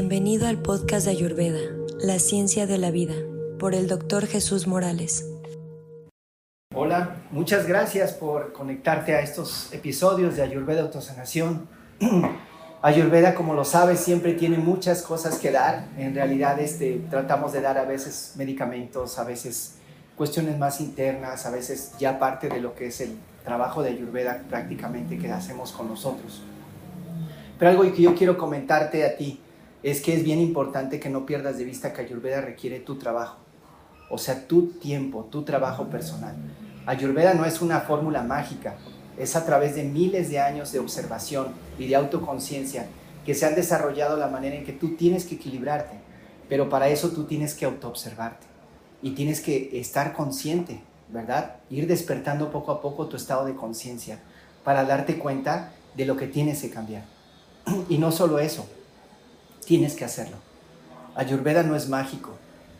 Bienvenido 0.00 0.48
al 0.48 0.62
podcast 0.62 1.04
de 1.04 1.10
Ayurveda, 1.10 1.60
La 2.00 2.18
Ciencia 2.18 2.66
de 2.66 2.78
la 2.78 2.90
Vida, 2.90 3.12
por 3.58 3.74
el 3.74 3.86
doctor 3.86 4.26
Jesús 4.26 4.66
Morales. 4.66 5.26
Hola, 6.74 7.16
muchas 7.30 7.66
gracias 7.68 8.14
por 8.14 8.54
conectarte 8.54 9.14
a 9.14 9.20
estos 9.20 9.70
episodios 9.74 10.36
de 10.36 10.42
Ayurveda 10.42 10.80
Autosanación. 10.80 11.68
Ayurveda, 12.82 13.34
como 13.34 13.52
lo 13.52 13.66
sabes, 13.66 14.00
siempre 14.00 14.32
tiene 14.32 14.56
muchas 14.56 15.02
cosas 15.02 15.38
que 15.38 15.50
dar. 15.50 15.88
En 15.98 16.14
realidad, 16.14 16.58
este, 16.60 17.02
tratamos 17.10 17.52
de 17.52 17.60
dar 17.60 17.76
a 17.76 17.84
veces 17.84 18.32
medicamentos, 18.36 19.18
a 19.18 19.24
veces 19.24 19.74
cuestiones 20.16 20.56
más 20.56 20.80
internas, 20.80 21.44
a 21.44 21.50
veces 21.50 21.92
ya 21.98 22.18
parte 22.18 22.48
de 22.48 22.62
lo 22.62 22.74
que 22.74 22.86
es 22.86 23.02
el 23.02 23.18
trabajo 23.44 23.82
de 23.82 23.90
Ayurveda 23.90 24.44
prácticamente 24.48 25.18
que 25.18 25.30
hacemos 25.30 25.72
con 25.72 25.88
nosotros. 25.88 26.40
Pero 27.58 27.70
algo 27.70 27.82
que 27.82 28.00
yo 28.00 28.14
quiero 28.14 28.38
comentarte 28.38 29.04
a 29.04 29.18
ti 29.18 29.38
es 29.82 30.00
que 30.00 30.14
es 30.14 30.22
bien 30.22 30.40
importante 30.40 31.00
que 31.00 31.08
no 31.08 31.24
pierdas 31.24 31.56
de 31.58 31.64
vista 31.64 31.92
que 31.92 32.02
Ayurveda 32.02 32.40
requiere 32.40 32.80
tu 32.80 32.96
trabajo, 32.96 33.38
o 34.10 34.18
sea, 34.18 34.46
tu 34.46 34.68
tiempo, 34.72 35.28
tu 35.30 35.42
trabajo 35.42 35.88
personal. 35.88 36.36
Ayurveda 36.86 37.34
no 37.34 37.44
es 37.44 37.62
una 37.62 37.80
fórmula 37.80 38.22
mágica, 38.22 38.76
es 39.18 39.36
a 39.36 39.44
través 39.44 39.74
de 39.74 39.84
miles 39.84 40.30
de 40.30 40.40
años 40.40 40.72
de 40.72 40.78
observación 40.78 41.48
y 41.78 41.86
de 41.86 41.96
autoconciencia 41.96 42.86
que 43.24 43.34
se 43.34 43.46
han 43.46 43.54
desarrollado 43.54 44.16
la 44.16 44.28
manera 44.28 44.56
en 44.56 44.64
que 44.64 44.72
tú 44.72 44.96
tienes 44.96 45.24
que 45.24 45.36
equilibrarte, 45.36 45.98
pero 46.48 46.68
para 46.68 46.88
eso 46.88 47.10
tú 47.10 47.24
tienes 47.24 47.54
que 47.54 47.64
autoobservarte 47.64 48.46
y 49.02 49.12
tienes 49.12 49.40
que 49.40 49.78
estar 49.78 50.14
consciente, 50.14 50.82
¿verdad? 51.08 51.56
Ir 51.70 51.86
despertando 51.86 52.50
poco 52.50 52.72
a 52.72 52.80
poco 52.80 53.06
tu 53.06 53.16
estado 53.16 53.44
de 53.44 53.54
conciencia 53.54 54.20
para 54.64 54.84
darte 54.84 55.18
cuenta 55.18 55.72
de 55.96 56.06
lo 56.06 56.16
que 56.16 56.26
tienes 56.26 56.60
que 56.60 56.70
cambiar. 56.70 57.04
Y 57.88 57.98
no 57.98 58.12
solo 58.12 58.38
eso, 58.38 58.66
tienes 59.70 59.94
que 59.94 60.04
hacerlo. 60.04 60.36
Ayurveda 61.14 61.62
no 61.62 61.76
es 61.76 61.88
mágico 61.88 62.30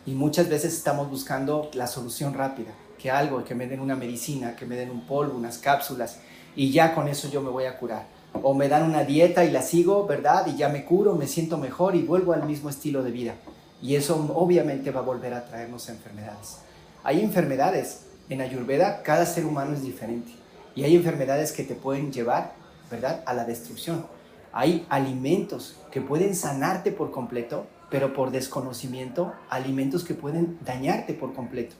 y 0.05 0.11
muchas 0.11 0.49
veces 0.49 0.73
estamos 0.73 1.09
buscando 1.09 1.71
la 1.73 1.87
solución 1.87 2.33
rápida, 2.33 2.71
que 2.99 3.09
algo, 3.09 3.45
que 3.45 3.55
me 3.55 3.65
den 3.65 3.79
una 3.79 3.95
medicina, 3.95 4.57
que 4.57 4.65
me 4.65 4.75
den 4.75 4.91
un 4.91 5.07
polvo, 5.07 5.37
unas 5.37 5.57
cápsulas 5.57 6.17
y 6.53 6.69
ya 6.73 6.93
con 6.93 7.07
eso 7.07 7.29
yo 7.29 7.39
me 7.39 7.49
voy 7.49 7.63
a 7.63 7.77
curar. 7.77 8.07
O 8.43 8.53
me 8.53 8.67
dan 8.67 8.83
una 8.83 9.05
dieta 9.05 9.45
y 9.45 9.51
la 9.51 9.61
sigo, 9.61 10.05
¿verdad? 10.05 10.47
Y 10.47 10.57
ya 10.57 10.67
me 10.67 10.83
curo, 10.83 11.15
me 11.15 11.27
siento 11.27 11.57
mejor 11.57 11.95
y 11.95 12.01
vuelvo 12.01 12.33
al 12.33 12.43
mismo 12.43 12.69
estilo 12.69 13.03
de 13.03 13.11
vida. 13.11 13.35
Y 13.81 13.95
eso 13.95 14.29
obviamente 14.35 14.91
va 14.91 14.99
a 14.99 15.03
volver 15.03 15.33
a 15.33 15.45
traernos 15.45 15.87
enfermedades. 15.87 16.57
Hay 17.05 17.21
enfermedades, 17.21 18.01
en 18.27 18.41
Ayurveda 18.41 19.01
cada 19.01 19.25
ser 19.25 19.45
humano 19.45 19.75
es 19.75 19.81
diferente. 19.81 20.33
Y 20.75 20.83
hay 20.83 20.97
enfermedades 20.97 21.53
que 21.53 21.63
te 21.63 21.75
pueden 21.75 22.11
llevar, 22.11 22.51
¿verdad?, 22.89 23.23
a 23.25 23.33
la 23.33 23.45
destrucción. 23.45 24.05
Hay 24.53 24.85
alimentos 24.89 25.77
que 25.91 26.01
pueden 26.01 26.35
sanarte 26.35 26.91
por 26.91 27.11
completo, 27.11 27.67
pero 27.89 28.13
por 28.13 28.31
desconocimiento, 28.31 29.33
alimentos 29.49 30.03
que 30.03 30.13
pueden 30.13 30.57
dañarte 30.65 31.13
por 31.13 31.33
completo. 31.33 31.75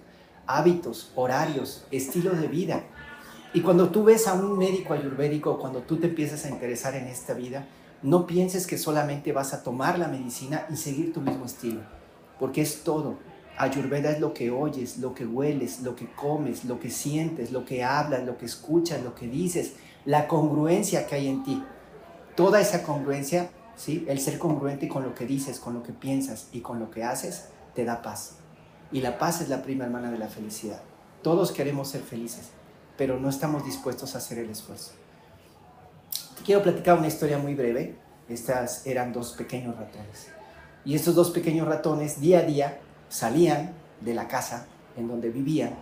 Hábitos, 0.48 1.12
horarios, 1.16 1.86
estilo 1.92 2.32
de 2.32 2.48
vida. 2.48 2.84
Y 3.54 3.62
cuando 3.62 3.90
tú 3.90 4.06
ves 4.06 4.28
a 4.28 4.34
un 4.34 4.58
médico 4.58 4.94
ayurvédico, 4.94 5.60
cuando 5.60 5.82
tú 5.82 5.98
te 5.98 6.08
empiezas 6.08 6.46
a 6.46 6.50
interesar 6.50 6.96
en 6.96 7.08
esta 7.08 7.34
vida, 7.34 7.68
no 8.04 8.26
pienses 8.26 8.66
que 8.66 8.78
solamente 8.78 9.34
vas 9.34 9.54
a 9.54 9.64
tomar 9.64 10.00
la 10.00 10.08
medicina 10.08 10.66
y 10.72 10.78
seguir 10.78 11.14
tu 11.14 11.20
mismo 11.20 11.46
estilo, 11.46 11.82
porque 12.40 12.62
es 12.62 12.84
todo. 12.84 13.18
Ayurveda 13.58 14.12
es 14.12 14.22
lo 14.22 14.34
que 14.34 14.50
oyes, 14.50 14.98
lo 14.98 15.14
que 15.14 15.26
hueles, 15.26 15.82
lo 15.82 15.96
que 15.96 16.10
comes, 16.10 16.64
lo 16.64 16.80
que 16.80 16.90
sientes, 16.90 17.52
lo 17.52 17.66
que 17.66 17.84
hablas, 17.84 18.26
lo 18.26 18.38
que 18.38 18.46
escuchas, 18.46 19.04
lo 19.04 19.14
que 19.14 19.28
dices, 19.28 19.74
la 20.06 20.28
congruencia 20.30 21.06
que 21.06 21.16
hay 21.16 21.28
en 21.28 21.44
ti 21.44 21.62
toda 22.42 22.60
esa 22.60 22.82
congruencia, 22.82 23.52
¿sí? 23.76 24.04
el 24.08 24.20
ser 24.20 24.40
congruente 24.40 24.88
con 24.88 25.04
lo 25.04 25.14
que 25.14 25.28
dices, 25.28 25.60
con 25.60 25.76
lo 25.76 25.84
que 25.84 25.94
piensas 25.94 26.48
y 26.52 26.62
con 26.62 26.80
lo 26.80 26.90
que 26.90 27.04
haces, 27.04 27.50
te 27.76 27.86
da 27.86 28.02
paz. 28.02 28.38
Y 28.92 29.02
la 29.02 29.20
paz 29.20 29.42
es 29.42 29.50
la 29.50 29.62
prima 29.62 29.84
hermana 29.84 30.10
de 30.10 30.18
la 30.18 30.28
felicidad. 30.28 30.82
Todos 31.22 31.52
queremos 31.52 31.90
ser 31.90 32.02
felices, 32.02 32.50
pero 32.98 33.20
no 33.20 33.30
estamos 33.30 33.64
dispuestos 33.64 34.16
a 34.16 34.18
hacer 34.18 34.40
el 34.40 34.50
esfuerzo. 34.50 34.94
Te 36.36 36.42
quiero 36.42 36.64
platicar 36.64 36.98
una 36.98 37.10
historia 37.10 37.38
muy 37.38 37.54
breve. 37.54 37.96
Estas 38.28 38.88
eran 38.88 39.14
dos 39.14 39.34
pequeños 39.34 39.78
ratones. 39.78 40.30
Y 40.84 40.96
estos 40.96 41.14
dos 41.14 41.30
pequeños 41.30 41.68
ratones 41.68 42.22
día 42.22 42.40
a 42.40 42.42
día 42.42 42.80
salían 43.08 43.76
de 44.00 44.16
la 44.16 44.28
casa 44.28 44.66
en 44.98 45.08
donde 45.08 45.30
vivían 45.30 45.76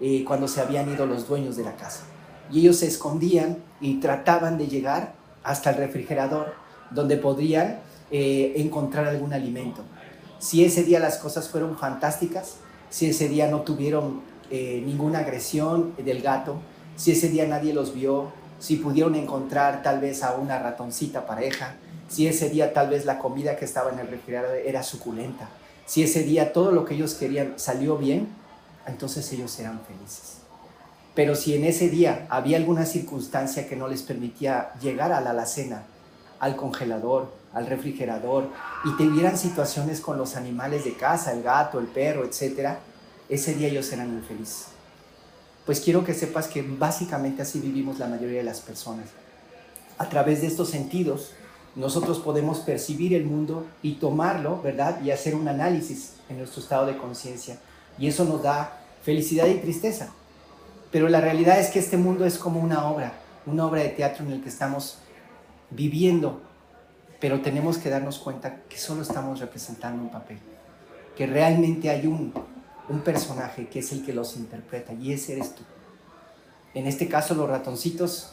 eh, 0.00 0.24
cuando 0.26 0.48
se 0.48 0.62
habían 0.62 0.90
ido 0.90 1.04
los 1.04 1.28
dueños 1.28 1.58
de 1.58 1.64
la 1.64 1.76
casa. 1.76 2.04
Y 2.50 2.60
ellos 2.60 2.78
se 2.78 2.86
escondían 2.86 3.58
y 3.82 4.00
trataban 4.00 4.56
de 4.56 4.68
llegar 4.68 5.25
hasta 5.46 5.70
el 5.70 5.76
refrigerador, 5.76 6.54
donde 6.90 7.16
podrían 7.16 7.78
eh, 8.10 8.54
encontrar 8.56 9.06
algún 9.06 9.32
alimento. 9.32 9.82
Si 10.40 10.64
ese 10.64 10.82
día 10.82 10.98
las 10.98 11.18
cosas 11.18 11.48
fueron 11.48 11.78
fantásticas, 11.78 12.56
si 12.90 13.06
ese 13.06 13.28
día 13.28 13.48
no 13.48 13.60
tuvieron 13.62 14.22
eh, 14.50 14.82
ninguna 14.84 15.20
agresión 15.20 15.94
del 15.96 16.20
gato, 16.20 16.56
si 16.96 17.12
ese 17.12 17.28
día 17.28 17.46
nadie 17.46 17.72
los 17.72 17.94
vio, 17.94 18.32
si 18.58 18.76
pudieron 18.76 19.14
encontrar 19.14 19.82
tal 19.82 20.00
vez 20.00 20.24
a 20.24 20.34
una 20.34 20.58
ratoncita 20.58 21.26
pareja, 21.26 21.76
si 22.08 22.26
ese 22.26 22.50
día 22.50 22.72
tal 22.72 22.90
vez 22.90 23.04
la 23.04 23.18
comida 23.18 23.56
que 23.56 23.64
estaba 23.64 23.92
en 23.92 24.00
el 24.00 24.08
refrigerador 24.08 24.56
era 24.56 24.82
suculenta, 24.82 25.48
si 25.84 26.02
ese 26.02 26.24
día 26.24 26.52
todo 26.52 26.72
lo 26.72 26.84
que 26.84 26.94
ellos 26.94 27.14
querían 27.14 27.54
salió 27.56 27.96
bien, 27.96 28.28
entonces 28.86 29.30
ellos 29.32 29.56
eran 29.60 29.80
felices. 29.86 30.38
Pero 31.16 31.34
si 31.34 31.54
en 31.54 31.64
ese 31.64 31.88
día 31.88 32.26
había 32.28 32.58
alguna 32.58 32.84
circunstancia 32.84 33.66
que 33.66 33.74
no 33.74 33.88
les 33.88 34.02
permitía 34.02 34.74
llegar 34.82 35.12
a 35.12 35.22
la 35.22 35.30
alacena, 35.30 35.82
al 36.38 36.56
congelador, 36.56 37.32
al 37.54 37.66
refrigerador, 37.66 38.50
y 38.84 38.94
tuvieran 38.98 39.38
situaciones 39.38 40.02
con 40.02 40.18
los 40.18 40.36
animales 40.36 40.84
de 40.84 40.92
casa, 40.92 41.32
el 41.32 41.42
gato, 41.42 41.80
el 41.80 41.86
perro, 41.86 42.22
etc., 42.26 42.76
ese 43.30 43.54
día 43.54 43.68
ellos 43.68 43.90
eran 43.92 44.12
infelices. 44.12 44.66
Pues 45.64 45.80
quiero 45.80 46.04
que 46.04 46.12
sepas 46.12 46.48
que 46.48 46.60
básicamente 46.60 47.40
así 47.40 47.60
vivimos 47.60 47.98
la 47.98 48.08
mayoría 48.08 48.38
de 48.38 48.44
las 48.44 48.60
personas. 48.60 49.06
A 49.96 50.10
través 50.10 50.42
de 50.42 50.48
estos 50.48 50.68
sentidos, 50.68 51.30
nosotros 51.76 52.18
podemos 52.18 52.58
percibir 52.58 53.14
el 53.14 53.24
mundo 53.24 53.66
y 53.82 53.94
tomarlo, 53.94 54.60
¿verdad? 54.60 55.00
Y 55.02 55.10
hacer 55.10 55.34
un 55.34 55.48
análisis 55.48 56.12
en 56.28 56.36
nuestro 56.36 56.60
estado 56.60 56.84
de 56.84 56.98
conciencia. 56.98 57.56
Y 57.98 58.06
eso 58.06 58.26
nos 58.26 58.42
da 58.42 58.82
felicidad 59.02 59.46
y 59.46 59.54
tristeza. 59.54 60.12
Pero 60.96 61.10
la 61.10 61.20
realidad 61.20 61.60
es 61.60 61.68
que 61.68 61.78
este 61.78 61.98
mundo 61.98 62.24
es 62.24 62.38
como 62.38 62.58
una 62.58 62.88
obra, 62.88 63.12
una 63.44 63.66
obra 63.66 63.82
de 63.82 63.90
teatro 63.90 64.24
en 64.24 64.32
el 64.32 64.42
que 64.42 64.48
estamos 64.48 64.96
viviendo, 65.68 66.40
pero 67.20 67.42
tenemos 67.42 67.76
que 67.76 67.90
darnos 67.90 68.18
cuenta 68.18 68.62
que 68.66 68.78
solo 68.78 69.02
estamos 69.02 69.40
representando 69.40 70.02
un 70.02 70.08
papel, 70.08 70.38
que 71.14 71.26
realmente 71.26 71.90
hay 71.90 72.06
un, 72.06 72.32
un 72.88 73.00
personaje 73.00 73.68
que 73.68 73.80
es 73.80 73.92
el 73.92 74.06
que 74.06 74.14
los 74.14 74.38
interpreta 74.38 74.94
y 74.94 75.12
ese 75.12 75.34
eres 75.34 75.54
tú. 75.54 75.64
En 76.72 76.86
este 76.86 77.08
caso 77.08 77.34
los 77.34 77.46
ratoncitos 77.46 78.32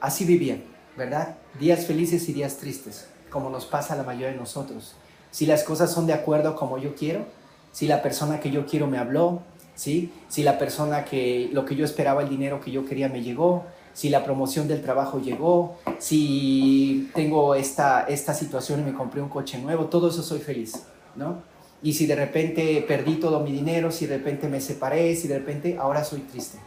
así 0.00 0.24
vivían, 0.24 0.62
¿verdad? 0.96 1.38
Días 1.58 1.86
felices 1.86 2.28
y 2.28 2.32
días 2.32 2.58
tristes, 2.58 3.08
como 3.30 3.50
nos 3.50 3.66
pasa 3.66 3.94
a 3.94 3.96
la 3.96 4.04
mayoría 4.04 4.30
de 4.30 4.36
nosotros. 4.36 4.94
Si 5.32 5.44
las 5.44 5.64
cosas 5.64 5.90
son 5.90 6.06
de 6.06 6.12
acuerdo 6.12 6.54
como 6.54 6.78
yo 6.78 6.94
quiero, 6.94 7.26
si 7.72 7.88
la 7.88 8.00
persona 8.00 8.38
que 8.38 8.52
yo 8.52 8.64
quiero 8.64 8.86
me 8.86 8.98
habló, 8.98 9.42
¿sí? 9.76 10.12
Si 10.28 10.42
la 10.42 10.58
persona 10.58 11.04
que 11.04 11.48
lo 11.52 11.64
que 11.64 11.76
yo 11.76 11.84
esperaba, 11.84 12.22
el 12.22 12.28
dinero 12.28 12.60
que 12.60 12.72
yo 12.72 12.84
quería 12.84 13.08
me 13.08 13.22
llegó, 13.22 13.64
si 13.92 14.08
la 14.08 14.24
promoción 14.24 14.66
del 14.66 14.82
trabajo 14.82 15.20
llegó, 15.20 15.78
si 15.98 17.10
tengo 17.14 17.54
esta, 17.54 18.02
esta 18.02 18.34
situación 18.34 18.80
y 18.80 18.82
me 18.82 18.92
compré 18.92 19.22
un 19.22 19.28
coche 19.28 19.58
nuevo, 19.58 19.86
todo 19.86 20.10
eso 20.10 20.22
soy 20.22 20.40
feliz, 20.40 20.82
¿no? 21.14 21.42
Y 21.82 21.92
si 21.92 22.06
de 22.06 22.16
repente 22.16 22.84
perdí 22.86 23.16
todo 23.16 23.40
mi 23.40 23.52
dinero, 23.52 23.92
si 23.92 24.06
de 24.06 24.18
repente 24.18 24.48
me 24.48 24.60
separé, 24.60 25.14
si 25.14 25.28
de 25.28 25.38
repente 25.38 25.76
ahora 25.78 26.02
soy 26.04 26.20
triste. 26.20 26.58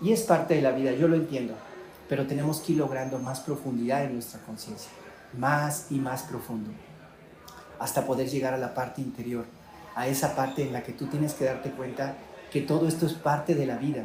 Y 0.00 0.12
es 0.12 0.22
parte 0.22 0.54
de 0.54 0.62
la 0.62 0.72
vida, 0.72 0.92
yo 0.92 1.08
lo 1.08 1.16
entiendo, 1.16 1.54
pero 2.08 2.26
tenemos 2.26 2.60
que 2.60 2.72
ir 2.72 2.78
logrando 2.78 3.18
más 3.18 3.40
profundidad 3.40 4.04
en 4.04 4.14
nuestra 4.14 4.40
conciencia, 4.40 4.90
más 5.36 5.86
y 5.90 5.96
más 5.96 6.22
profundo, 6.22 6.70
hasta 7.78 8.06
poder 8.06 8.28
llegar 8.28 8.54
a 8.54 8.58
la 8.58 8.74
parte 8.74 9.00
interior, 9.00 9.44
a 9.94 10.06
esa 10.06 10.34
parte 10.34 10.62
en 10.62 10.72
la 10.72 10.82
que 10.82 10.92
tú 10.92 11.06
tienes 11.06 11.34
que 11.34 11.44
darte 11.44 11.70
cuenta 11.70 12.16
que 12.52 12.60
todo 12.60 12.86
esto 12.86 13.06
es 13.06 13.14
parte 13.14 13.54
de 13.54 13.66
la 13.66 13.78
vida, 13.78 14.04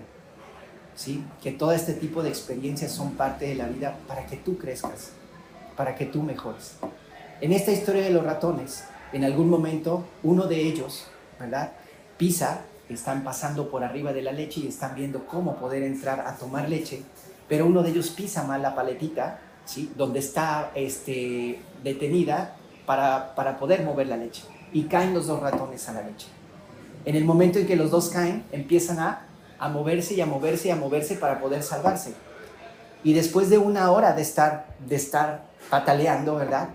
¿sí? 0.95 1.23
que 1.43 1.51
todo 1.51 1.73
este 1.73 1.93
tipo 1.93 2.23
de 2.23 2.29
experiencias 2.29 2.91
son 2.91 3.11
parte 3.11 3.45
de 3.45 3.55
la 3.55 3.67
vida 3.67 3.97
para 4.07 4.25
que 4.25 4.37
tú 4.37 4.57
crezcas, 4.57 5.11
para 5.75 5.95
que 5.95 6.05
tú 6.05 6.23
mejores. 6.23 6.77
En 7.41 7.51
esta 7.51 7.71
historia 7.71 8.03
de 8.03 8.09
los 8.09 8.23
ratones, 8.23 8.85
en 9.11 9.25
algún 9.25 9.49
momento 9.49 10.05
uno 10.23 10.47
de 10.47 10.61
ellos, 10.61 11.07
¿verdad? 11.37 11.73
Pisa, 12.17 12.61
están 12.87 13.25
pasando 13.25 13.69
por 13.69 13.83
arriba 13.83 14.13
de 14.13 14.21
la 14.21 14.31
leche 14.31 14.61
y 14.61 14.67
están 14.67 14.95
viendo 14.95 15.25
cómo 15.25 15.57
poder 15.57 15.83
entrar 15.83 16.21
a 16.21 16.37
tomar 16.37 16.69
leche, 16.69 17.01
pero 17.49 17.65
uno 17.65 17.83
de 17.83 17.89
ellos 17.89 18.11
pisa 18.11 18.43
mal 18.43 18.61
la 18.61 18.75
paletita, 18.75 19.41
¿sí? 19.65 19.91
Donde 19.97 20.19
está 20.19 20.71
este, 20.73 21.59
detenida 21.83 22.55
para, 22.85 23.35
para 23.35 23.59
poder 23.59 23.83
mover 23.83 24.07
la 24.07 24.15
leche. 24.15 24.43
Y 24.71 24.83
caen 24.83 25.13
los 25.13 25.27
dos 25.27 25.41
ratones 25.41 25.87
a 25.89 25.93
la 25.93 26.01
leche. 26.01 26.27
En 27.07 27.15
el 27.15 27.23
momento 27.23 27.57
en 27.57 27.65
que 27.65 27.77
los 27.77 27.89
dos 27.89 28.09
caen, 28.09 28.43
empiezan 28.51 28.99
a, 28.99 29.69
moverse 29.69 30.13
y 30.13 30.19
a 30.19 30.25
moverse 30.25 30.67
y 30.67 30.71
a 30.71 30.75
moverse 30.75 31.15
para 31.15 31.39
poder 31.39 31.63
salvarse. 31.63 32.13
Y 33.01 33.13
después 33.13 33.49
de 33.49 33.57
una 33.57 33.91
hora 33.91 34.11
de 34.11 34.21
estar, 34.21 34.75
de 34.85 34.97
estar 34.97 35.45
pataleando, 35.69 36.35
¿verdad? 36.35 36.67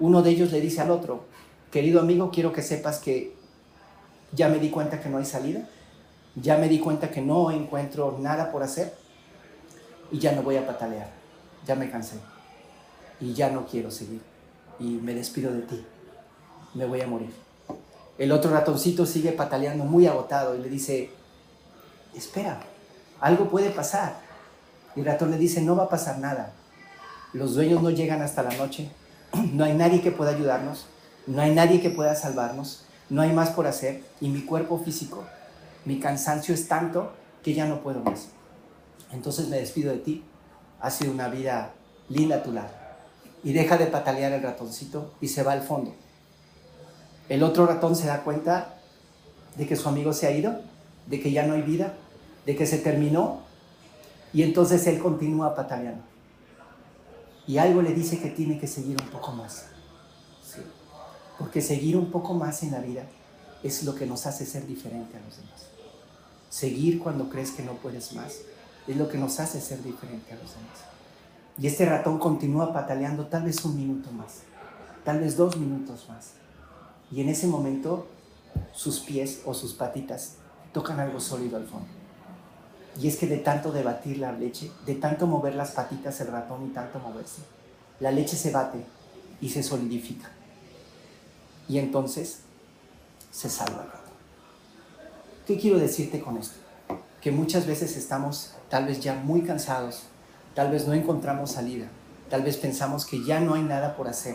Uno 0.00 0.22
de 0.22 0.30
ellos 0.30 0.52
le 0.52 0.62
dice 0.62 0.80
al 0.80 0.90
otro, 0.90 1.26
querido 1.70 2.00
amigo, 2.00 2.30
quiero 2.30 2.50
que 2.50 2.62
sepas 2.62 2.98
que 2.98 3.34
ya 4.32 4.48
me 4.48 4.58
di 4.58 4.70
cuenta 4.70 5.02
que 5.02 5.10
no 5.10 5.18
hay 5.18 5.26
salida, 5.26 5.68
ya 6.34 6.56
me 6.56 6.70
di 6.70 6.78
cuenta 6.78 7.10
que 7.10 7.20
no 7.20 7.50
encuentro 7.50 8.16
nada 8.18 8.50
por 8.50 8.62
hacer 8.62 8.94
y 10.10 10.18
ya 10.18 10.32
no 10.32 10.42
voy 10.42 10.56
a 10.56 10.66
patalear, 10.66 11.10
ya 11.66 11.74
me 11.74 11.90
cansé 11.90 12.16
y 13.20 13.34
ya 13.34 13.50
no 13.50 13.66
quiero 13.66 13.90
seguir 13.90 14.22
y 14.78 14.84
me 14.84 15.12
despido 15.12 15.52
de 15.52 15.60
ti, 15.60 15.84
me 16.72 16.86
voy 16.86 17.02
a 17.02 17.06
morir. 17.06 17.44
El 18.18 18.30
otro 18.30 18.50
ratoncito 18.50 19.06
sigue 19.06 19.32
pataleando 19.32 19.84
muy 19.84 20.06
agotado 20.06 20.54
y 20.54 20.62
le 20.62 20.68
dice, 20.68 21.10
espera, 22.14 22.60
algo 23.20 23.48
puede 23.48 23.70
pasar. 23.70 24.16
Y 24.94 25.00
el 25.00 25.06
ratón 25.06 25.32
le 25.32 25.38
dice, 25.38 25.60
no 25.60 25.74
va 25.74 25.84
a 25.84 25.88
pasar 25.88 26.18
nada. 26.18 26.52
Los 27.32 27.54
dueños 27.54 27.82
no 27.82 27.90
llegan 27.90 28.22
hasta 28.22 28.44
la 28.44 28.54
noche, 28.56 28.88
no 29.52 29.64
hay 29.64 29.74
nadie 29.74 30.00
que 30.00 30.12
pueda 30.12 30.30
ayudarnos, 30.30 30.86
no 31.26 31.42
hay 31.42 31.52
nadie 31.52 31.80
que 31.80 31.90
pueda 31.90 32.14
salvarnos, 32.14 32.84
no 33.10 33.22
hay 33.22 33.32
más 33.32 33.50
por 33.50 33.66
hacer 33.66 34.04
y 34.20 34.28
mi 34.28 34.42
cuerpo 34.42 34.78
físico, 34.78 35.24
mi 35.84 35.98
cansancio 35.98 36.54
es 36.54 36.68
tanto 36.68 37.12
que 37.42 37.54
ya 37.54 37.66
no 37.66 37.82
puedo 37.82 38.00
más. 38.00 38.28
Entonces 39.12 39.48
me 39.48 39.58
despido 39.58 39.90
de 39.90 39.98
ti, 39.98 40.24
ha 40.80 40.90
sido 40.90 41.12
una 41.12 41.28
vida 41.28 41.72
linda 42.08 42.36
a 42.36 42.42
tu 42.42 42.52
lado. 42.52 42.70
Y 43.42 43.52
deja 43.52 43.76
de 43.76 43.86
patalear 43.86 44.32
el 44.32 44.42
ratoncito 44.42 45.12
y 45.20 45.28
se 45.28 45.42
va 45.42 45.52
al 45.52 45.62
fondo. 45.62 45.94
El 47.28 47.42
otro 47.42 47.66
ratón 47.66 47.96
se 47.96 48.06
da 48.06 48.22
cuenta 48.22 48.78
de 49.56 49.66
que 49.66 49.76
su 49.76 49.88
amigo 49.88 50.12
se 50.12 50.26
ha 50.26 50.30
ido, 50.32 50.60
de 51.06 51.20
que 51.20 51.32
ya 51.32 51.46
no 51.46 51.54
hay 51.54 51.62
vida, 51.62 51.94
de 52.44 52.56
que 52.56 52.66
se 52.66 52.78
terminó 52.78 53.40
y 54.32 54.42
entonces 54.42 54.86
él 54.86 54.98
continúa 54.98 55.54
pataleando. 55.54 56.02
Y 57.46 57.58
algo 57.58 57.82
le 57.82 57.94
dice 57.94 58.18
que 58.18 58.30
tiene 58.30 58.58
que 58.58 58.66
seguir 58.66 59.00
un 59.00 59.08
poco 59.08 59.32
más. 59.32 59.66
Porque 61.38 61.60
seguir 61.60 61.96
un 61.96 62.10
poco 62.10 62.34
más 62.34 62.62
en 62.62 62.72
la 62.72 62.80
vida 62.80 63.04
es 63.62 63.84
lo 63.84 63.94
que 63.94 64.06
nos 64.06 64.26
hace 64.26 64.44
ser 64.44 64.66
diferente 64.66 65.16
a 65.16 65.20
los 65.20 65.36
demás. 65.36 65.68
Seguir 66.50 66.98
cuando 66.98 67.28
crees 67.28 67.50
que 67.50 67.62
no 67.62 67.74
puedes 67.74 68.12
más 68.12 68.38
es 68.86 68.96
lo 68.96 69.08
que 69.08 69.18
nos 69.18 69.40
hace 69.40 69.60
ser 69.60 69.82
diferente 69.82 70.32
a 70.32 70.36
los 70.36 70.54
demás. 70.54 70.78
Y 71.58 71.66
este 71.66 71.86
ratón 71.86 72.18
continúa 72.18 72.72
pataleando 72.72 73.26
tal 73.26 73.44
vez 73.44 73.64
un 73.64 73.76
minuto 73.76 74.10
más, 74.10 74.40
tal 75.04 75.20
vez 75.20 75.36
dos 75.36 75.56
minutos 75.56 76.06
más. 76.08 76.32
Y 77.14 77.20
en 77.20 77.28
ese 77.28 77.46
momento 77.46 78.08
sus 78.72 78.98
pies 78.98 79.42
o 79.44 79.54
sus 79.54 79.72
patitas 79.72 80.34
tocan 80.72 80.98
algo 80.98 81.20
sólido 81.20 81.56
al 81.56 81.64
fondo. 81.64 81.86
Y 83.00 83.06
es 83.06 83.16
que 83.16 83.28
de 83.28 83.36
tanto 83.36 83.70
debatir 83.70 84.18
la 84.18 84.32
leche, 84.32 84.72
de 84.84 84.96
tanto 84.96 85.28
mover 85.28 85.54
las 85.54 85.70
patitas 85.70 86.20
el 86.20 86.26
ratón 86.26 86.66
y 86.66 86.70
tanto 86.70 86.98
moverse, 86.98 87.42
la 88.00 88.10
leche 88.10 88.36
se 88.36 88.50
bate 88.50 88.84
y 89.40 89.48
se 89.50 89.62
solidifica. 89.62 90.28
Y 91.68 91.78
entonces 91.78 92.40
se 93.30 93.48
salva 93.48 93.82
el 93.84 93.90
ratón. 93.92 94.14
¿Qué 95.46 95.56
quiero 95.56 95.78
decirte 95.78 96.20
con 96.20 96.36
esto? 96.36 96.56
Que 97.20 97.30
muchas 97.30 97.64
veces 97.64 97.96
estamos 97.96 98.54
tal 98.68 98.86
vez 98.86 98.98
ya 98.98 99.14
muy 99.14 99.42
cansados, 99.42 100.02
tal 100.56 100.72
vez 100.72 100.88
no 100.88 100.94
encontramos 100.94 101.52
salida, 101.52 101.86
tal 102.28 102.42
vez 102.42 102.56
pensamos 102.56 103.06
que 103.06 103.24
ya 103.24 103.38
no 103.38 103.54
hay 103.54 103.62
nada 103.62 103.94
por 103.94 104.08
hacer 104.08 104.34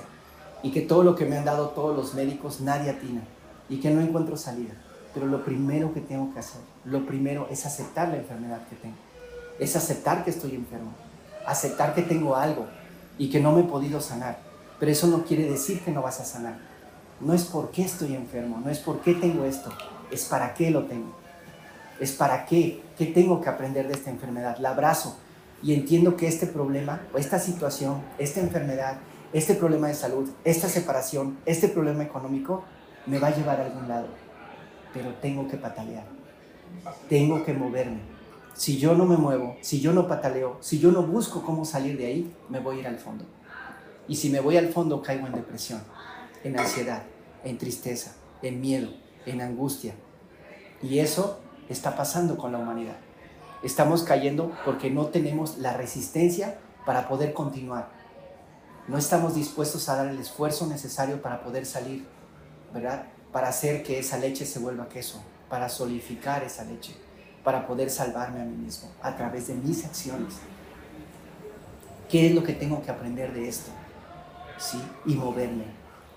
y 0.64 0.72
que 0.72 0.82
todo 0.82 1.04
lo 1.04 1.16
que 1.16 1.26
me 1.26 1.38
han 1.38 1.46
dado 1.46 1.70
todos 1.70 1.96
los 1.96 2.14
médicos 2.14 2.62
nadie 2.62 2.90
atina 2.90 3.22
y 3.70 3.80
que 3.80 3.90
no 3.90 4.02
encuentro 4.02 4.38
salida. 4.38 4.74
Pero 5.14 5.26
lo 5.26 5.44
primero 5.44 5.94
que 5.94 6.02
tengo 6.02 6.34
que 6.34 6.40
hacer, 6.40 6.62
lo 6.86 7.06
primero 7.06 7.48
es 7.50 7.66
aceptar 7.66 8.10
la 8.10 8.18
enfermedad 8.18 8.68
que 8.68 8.76
tengo, 8.76 8.98
es 9.60 9.76
aceptar 9.76 10.24
que 10.24 10.30
estoy 10.30 10.56
enfermo, 10.56 10.94
aceptar 11.46 11.96
que 11.96 12.04
tengo 12.04 12.36
algo 12.36 12.68
y 13.18 13.30
que 13.30 13.40
no 13.40 13.52
me 13.52 13.62
he 13.62 13.66
podido 13.66 14.02
sanar. 14.02 14.40
Pero 14.80 14.92
eso 14.92 15.08
no 15.08 15.24
quiere 15.24 15.50
decir 15.50 15.82
que 15.82 15.92
no 15.92 16.02
vas 16.02 16.20
a 16.20 16.26
sanar. 16.26 16.58
No 17.20 17.34
es 17.34 17.44
por 17.44 17.72
qué 17.72 17.84
estoy 17.84 18.16
enfermo, 18.16 18.62
no 18.64 18.70
es 18.70 18.80
por 18.80 19.02
qué 19.02 19.14
tengo 19.14 19.44
esto, 19.44 19.72
es 20.10 20.26
para 20.26 20.54
qué 20.54 20.72
lo 20.72 20.86
tengo. 20.86 21.14
Es 22.00 22.14
para 22.14 22.46
qué, 22.46 22.82
qué 22.98 23.08
tengo 23.08 23.42
que 23.42 23.50
aprender 23.50 23.88
de 23.88 23.94
esta 23.94 24.10
enfermedad. 24.10 24.58
La 24.60 24.70
abrazo 24.70 25.18
y 25.62 25.74
entiendo 25.74 26.16
que 26.16 26.28
este 26.28 26.48
problema, 26.48 27.02
o 27.14 27.18
esta 27.18 27.40
situación, 27.40 28.02
esta 28.18 28.40
enfermedad, 28.40 29.00
este 29.34 29.54
problema 29.56 29.88
de 29.88 29.94
salud, 29.94 30.30
esta 30.44 30.68
separación, 30.68 31.38
este 31.46 31.68
problema 31.68 32.04
económico, 32.04 32.64
me 33.06 33.20
va 33.20 33.28
a 33.28 33.36
llevar 33.36 33.62
a 33.62 33.66
algún 33.66 33.88
lado. 33.88 34.08
Pero 34.94 35.14
tengo 35.16 35.48
que 35.48 35.58
patalear, 35.58 36.06
tengo 37.08 37.44
que 37.44 37.54
moverme. 37.54 38.00
Si 38.56 38.78
yo 38.78 38.96
no 38.96 39.06
me 39.06 39.18
muevo, 39.18 39.56
si 39.62 39.80
yo 39.80 39.94
no 39.94 40.08
pataleo, 40.08 40.58
si 40.62 40.80
yo 40.80 40.92
no 40.92 41.04
busco 41.04 41.44
cómo 41.44 41.64
salir 41.64 41.98
de 41.98 42.08
ahí, 42.08 42.36
me 42.50 42.60
voy 42.60 42.78
a 42.78 42.80
ir 42.80 42.88
al 42.88 42.98
fondo. 42.98 43.26
Y 44.08 44.16
si 44.16 44.30
me 44.30 44.40
voy 44.40 44.58
al 44.58 44.70
fondo, 44.70 45.02
caigo 45.02 45.28
en 45.28 45.34
depresión, 45.34 45.82
en 46.44 46.60
ansiedad, 46.60 47.04
en 47.44 47.58
tristeza, 47.58 48.16
en 48.42 48.60
miedo, 48.60 48.90
en 49.26 49.42
angustia. 49.42 49.94
Y 50.82 51.00
eso 51.00 51.40
está 51.70 51.96
pasando 51.96 52.36
con 52.38 52.52
la 52.52 52.58
humanidad. 52.58 52.98
Estamos 53.62 54.04
cayendo 54.04 54.52
porque 54.66 54.90
no 54.90 55.08
tenemos 55.08 55.60
la 55.60 55.74
resistencia 55.74 56.58
para 56.86 57.08
poder 57.08 57.34
continuar 57.34 57.99
no 58.90 58.98
estamos 58.98 59.36
dispuestos 59.36 59.88
a 59.88 59.98
dar 59.98 60.08
el 60.08 60.18
esfuerzo 60.18 60.66
necesario 60.66 61.22
para 61.22 61.44
poder 61.44 61.68
salir, 61.68 62.06
¿verdad? 62.74 63.06
Para 63.32 63.50
hacer 63.50 63.84
que 63.84 64.00
esa 64.00 64.18
leche 64.18 64.48
se 64.48 64.58
vuelva 64.58 64.90
queso, 64.90 65.22
para 65.48 65.70
solidificar 65.70 66.44
esa 66.44 66.64
leche, 66.64 66.96
para 67.44 67.68
poder 67.68 67.92
salvarme 67.92 68.42
a 68.42 68.46
mí 68.46 68.58
mismo 68.58 68.90
a 69.04 69.16
través 69.16 69.46
de 69.48 69.54
mis 69.54 69.86
acciones. 69.86 70.34
¿Qué 72.10 72.28
es 72.28 72.34
lo 72.34 72.44
que 72.44 72.54
tengo 72.54 72.82
que 72.82 72.90
aprender 72.90 73.32
de 73.32 73.48
esto? 73.48 73.70
¿Sí? 74.58 74.82
Y 75.06 75.14
moverme. 75.14 75.66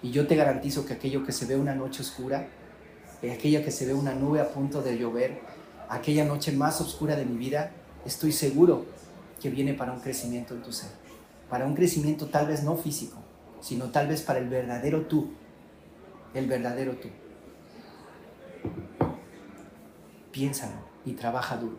Y 0.03 0.11
yo 0.11 0.27
te 0.27 0.35
garantizo 0.35 0.87
que 0.87 0.95
aquello 0.95 1.27
que 1.27 1.33
se 1.33 1.45
ve 1.45 1.57
una 1.57 1.75
noche 1.75 2.01
oscura, 2.01 2.49
aquella 3.19 3.63
que 3.63 3.71
se 3.71 3.85
ve 3.85 3.93
una 3.93 4.15
nube 4.15 4.41
a 4.41 4.49
punto 4.49 4.81
de 4.81 4.97
llover, 4.97 5.43
aquella 5.91 6.25
noche 6.25 6.53
más 6.53 6.81
oscura 6.81 7.17
de 7.17 7.27
mi 7.27 7.37
vida, 7.37 7.71
estoy 8.07 8.33
seguro 8.33 8.87
que 9.43 9.51
viene 9.51 9.75
para 9.75 9.93
un 9.93 10.01
crecimiento 10.01 10.55
en 10.55 10.63
tu 10.63 10.73
ser 10.73 11.02
para 11.53 11.67
un 11.67 11.75
crecimiento 11.75 12.29
tal 12.29 12.47
vez 12.47 12.65
no 12.65 12.79
físico, 12.79 13.19
sino 13.61 13.91
tal 13.91 14.09
vez 14.09 14.23
para 14.23 14.39
el 14.39 14.49
verdadero 14.49 15.03
tú, 15.03 15.33
el 16.33 16.47
verdadero 16.47 16.97
tú. 16.97 17.11
Piénsalo 20.31 20.81
y 21.05 21.13
trabaja 21.13 21.59
duro. 21.59 21.77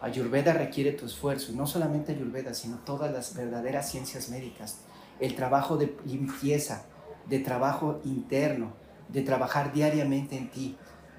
Ayurveda 0.00 0.52
requiere 0.52 0.92
tu 0.92 1.06
esfuerzo, 1.06 1.50
y 1.50 1.56
no 1.56 1.66
solamente 1.66 2.12
Ayurveda, 2.12 2.54
sino 2.54 2.76
todas 2.84 3.12
las 3.12 3.34
verdaderas 3.34 3.90
ciencias 3.90 4.28
médicas, 4.28 4.82
el 5.18 5.34
trabajo 5.34 5.76
de 5.76 5.96
limpieza, 6.06 6.84
de 7.26 7.40
trabajo 7.40 8.00
interno, 8.04 8.74
de 9.08 9.22
trabajar 9.22 9.72
diariamente 9.72 10.36
en 10.36 10.52
ti, 10.52 10.76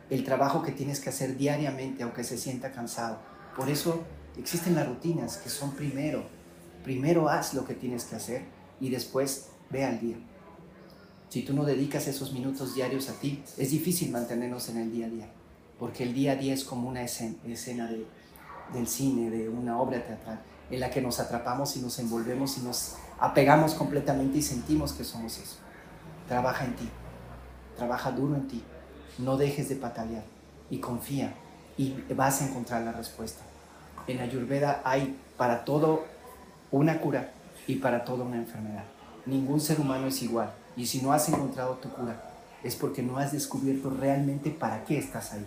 el 0.10 0.24
trabajo 0.24 0.64
que 0.64 0.72
tienes 0.72 1.02
que 1.02 1.10
hacer 1.10 1.36
diariamente 1.36 2.04
aunque 2.04 2.24
se 2.24 2.38
sienta 2.38 2.72
cansado. 2.72 3.20
Por 3.54 3.70
eso 3.70 4.02
existen 4.38 4.76
las 4.76 4.88
rutinas 4.88 5.36
que 5.36 5.50
son 5.50 5.72
primero 5.72 6.40
Primero 6.84 7.30
haz 7.30 7.54
lo 7.54 7.66
que 7.66 7.74
tienes 7.74 8.06
que 8.06 8.16
hacer 8.16 8.44
y 8.80 8.90
después 8.90 9.50
ve 9.70 9.86
al 9.86 10.00
día. 10.00 10.18
Si 11.30 11.44
tú 11.44 11.54
no 11.54 11.64
dedicas 11.64 12.08
esos 12.08 12.34
minutos 12.34 12.76
diarios 12.76 13.08
a 13.10 13.14
ti, 13.14 13.42
es 13.58 13.70
difícil 13.72 14.12
mantenernos 14.12 14.68
en 14.70 14.78
el 14.78 14.92
día 14.92 15.06
a 15.06 15.10
día, 15.10 15.30
porque 15.80 16.04
el 16.04 16.14
día 16.14 16.34
a 16.34 16.36
día 16.36 16.54
es 16.54 16.66
como 16.66 16.90
una 16.90 17.04
escena, 17.04 17.90
del 18.74 18.88
cine, 18.88 19.30
de 19.30 19.48
una 19.48 19.80
obra 19.80 20.06
teatral, 20.06 20.42
en 20.70 20.80
la 20.80 20.90
que 20.90 21.02
nos 21.02 21.20
atrapamos 21.20 21.78
y 21.78 21.80
nos 21.82 22.00
envolvemos 22.00 22.58
y 22.58 22.62
nos 22.62 22.96
apegamos 23.20 23.76
completamente 23.76 24.40
y 24.40 24.42
sentimos 24.42 24.94
que 24.94 25.04
somos 25.04 25.38
eso. 25.38 25.58
Trabaja 26.28 26.66
en 26.66 26.76
ti, 26.76 26.90
trabaja 27.78 28.12
duro 28.12 28.36
en 28.36 28.48
ti, 28.48 28.64
no 29.18 29.38
dejes 29.38 29.70
de 29.70 29.76
patalear 29.76 30.24
y 30.70 30.80
confía 30.80 31.34
y 31.78 31.94
vas 32.14 32.42
a 32.42 32.48
encontrar 32.48 32.82
la 32.82 32.92
respuesta. 32.92 33.42
En 34.08 34.20
Ayurveda 34.20 34.82
hay 34.84 35.18
para 35.38 35.64
todo 35.64 36.04
una 36.72 37.00
cura 37.00 37.32
y 37.68 37.76
para 37.76 38.06
toda 38.06 38.24
una 38.24 38.38
enfermedad. 38.38 38.86
Ningún 39.26 39.60
ser 39.60 39.80
humano 39.80 40.08
es 40.08 40.22
igual 40.24 40.52
y 40.78 40.86
si 40.86 41.02
no 41.02 41.12
has 41.12 41.28
encontrado 41.28 41.76
tu 41.76 41.90
cura 41.90 42.30
es 42.64 42.76
porque 42.76 43.04
no 43.04 43.18
has 43.18 43.32
descubierto 43.32 43.90
realmente 43.90 44.52
para 44.52 44.86
qué 44.86 44.98
estás 44.98 45.34
ahí, 45.34 45.46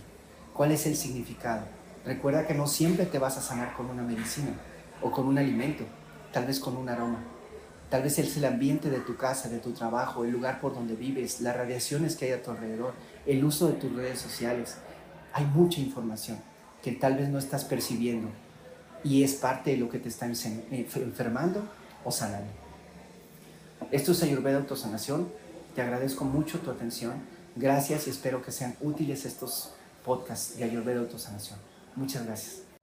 cuál 0.53 0.73
es 0.73 0.87
el 0.87 0.97
significado. 0.97 1.65
Recuerda 2.05 2.47
que 2.47 2.55
no 2.55 2.67
siempre 2.67 3.07
te 3.07 3.19
vas 3.19 3.39
a 3.39 3.41
sanar 3.41 3.75
con 3.75 3.89
una 3.89 4.03
medicina 4.03 4.53
o 5.01 5.11
con 5.11 5.27
un 5.27 5.39
alimento, 5.39 5.85
tal 6.33 6.45
vez 6.45 6.61
con 6.61 6.77
un 6.77 6.89
aroma. 6.89 7.21
Tal 7.89 8.03
vez 8.03 8.19
es 8.19 8.37
el 8.37 8.45
ambiente 8.45 8.91
de 8.91 9.01
tu 9.01 9.17
casa, 9.17 9.49
de 9.49 9.61
tu 9.61 9.73
trabajo, 9.73 10.25
el 10.25 10.33
lugar 10.33 10.61
por 10.61 10.75
donde 10.75 10.97
vives, 10.97 11.41
las 11.41 11.57
radiaciones 11.57 12.17
que 12.17 12.27
hay 12.27 12.33
a 12.33 12.43
tu 12.43 12.51
alrededor, 12.51 12.93
el 13.25 13.45
uso 13.45 13.69
de 13.69 13.75
tus 13.75 13.95
redes 13.95 14.19
sociales. 14.19 14.77
Hay 15.33 15.47
mucha 15.47 15.81
información 15.81 16.39
que 16.83 16.93
tal 16.93 17.17
vez 17.17 17.29
no 17.29 17.39
estás 17.39 17.65
percibiendo 17.65 18.29
y 19.05 19.23
es 19.23 19.35
parte 19.35 19.71
de 19.73 19.77
lo 19.77 19.91
que 19.91 19.99
te 19.99 20.09
está 20.09 20.27
enfermando 20.27 21.63
o 22.05 22.11
sanando. 22.11 22.51
Esto 23.93 24.13
es 24.13 24.23
Ayurveda 24.23 24.59
Autosanación. 24.59 25.29
Te 25.75 25.83
agradezco 25.83 26.25
mucho 26.25 26.59
tu 26.61 26.71
atención. 26.71 27.13
Gracias 27.55 28.07
y 28.07 28.11
espero 28.11 28.43
que 28.43 28.51
sean 28.51 28.75
útiles 28.81 29.27
estos 29.27 29.75
podcasts 30.05 30.57
de 30.57 30.65
Ayurveda 30.65 31.01
Autosanación. 31.01 31.59
Muchas 31.95 32.25
gracias. 32.25 32.74